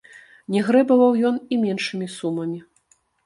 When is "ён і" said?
1.29-1.59